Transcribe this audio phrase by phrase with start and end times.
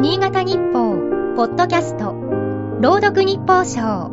[0.00, 0.96] 新潟日報、
[1.36, 2.14] ポッドキャスト、
[2.80, 4.08] 朗読日報賞。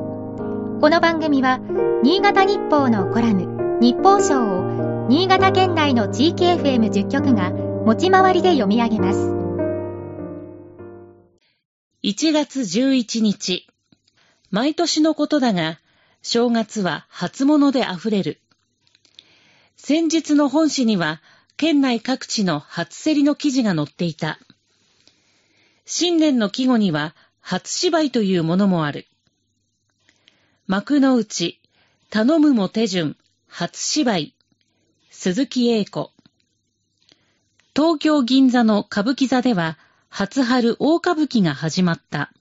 [0.82, 1.62] この番組は、
[2.04, 9.30] 新潟日報のコラム、日報賞を、新潟県内の地域 FM10 局が、持ち回りで読み上げます。
[12.04, 13.66] 1月11日。
[14.52, 15.80] 毎年のことだが、
[16.22, 18.42] 正月は初物で溢れる。
[19.78, 21.22] 先日の本誌には、
[21.56, 24.38] 県内各地の初競りの記事が載っていた。
[25.90, 29.08] 新年の季語には、初芝居というものもある。
[30.68, 31.62] 幕の内、
[32.10, 33.16] 頼むも手順、
[33.48, 34.34] 初芝居、
[35.12, 36.12] 鈴木英子。
[37.74, 39.78] 東京銀座の歌舞伎座では、
[40.10, 42.34] 初春大歌舞伎が始まった。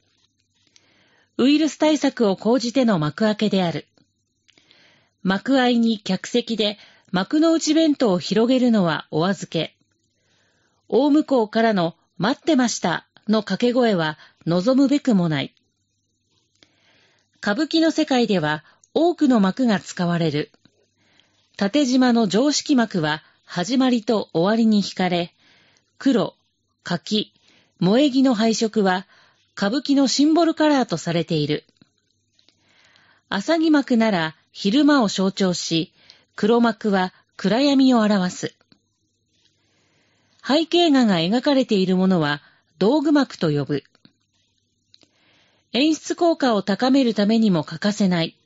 [1.38, 3.86] ウイルス対策を講じての幕開けである。
[5.22, 6.78] 幕合いに客席で
[7.12, 9.76] 幕の内弁当を広げるのはお預け。
[10.88, 15.54] 大向こうからの待ってましたの掛け声は望むべくもない。
[17.38, 20.50] 歌舞伎の世界では多くの幕が使われる。
[21.56, 25.34] 縦島の常識幕は始まりと終わりに惹かれ、
[25.98, 26.34] 黒、
[26.82, 27.32] 柿、
[27.80, 29.06] 萌え木の配色は
[29.56, 31.64] 歌舞伎のシンボルカラーとされている。
[33.28, 35.92] 浅木幕なら昼間を象徴し、
[36.36, 38.54] 黒幕は暗闇を表す。
[40.46, 42.40] 背景画が描かれているものは
[42.78, 43.84] 道具幕と呼ぶ。
[45.72, 48.36] 演出効果を高めるためにも欠かせない。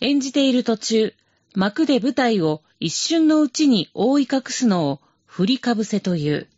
[0.00, 1.14] 演じている途中、
[1.54, 6.48] 幕で舞台を一瞬のうちに覆い隠すのを振りかぶせという。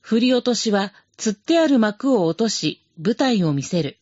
[0.00, 3.98] 振り落としは、釣ってある幕を落とし、舞台を見せる。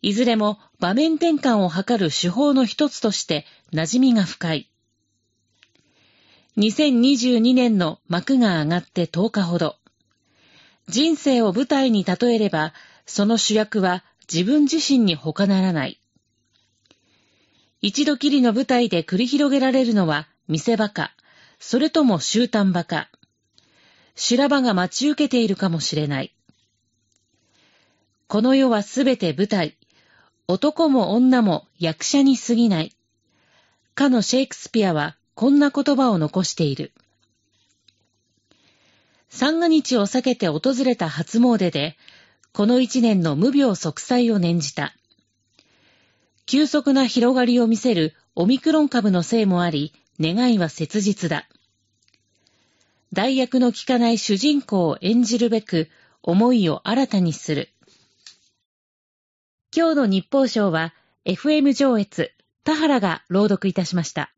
[0.00, 4.71] いずれも場面転換を図る手法の一つとして馴染みが深い。
[6.58, 9.76] 2022年の幕が上がって10日ほど。
[10.86, 12.74] 人生を舞台に例えれば、
[13.06, 15.98] その主役は自分自身に他ならない。
[17.80, 21.12] 一度きりの舞台で繰り広げられるのは見せ場か、
[21.58, 23.08] それとも終端場か。
[24.14, 26.34] 修羅場が待ち受けているかもしれない。
[28.26, 29.78] この世はすべて舞台。
[30.48, 32.94] 男も女も役者に過ぎない。
[33.94, 36.92] かのシェイクスピアはこんな言葉を残している。
[39.30, 41.96] 三が日を避けて訪れた初詣で、
[42.52, 44.94] この一年の無病息災を念じた。
[46.44, 51.48] 急速な広がりを見せるオミクロン株のせいもあり、願いは切実だ。
[53.12, 55.88] 代役の効かない主人公を演じるべく、
[56.22, 57.68] 思いを新たにする。
[59.74, 60.94] 今日の日報賞は
[61.24, 62.32] FM 上越
[62.64, 64.32] 田原が朗読いたしました。